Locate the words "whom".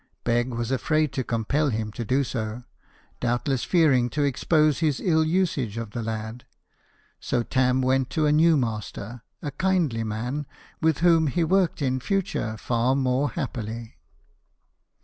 11.01-11.27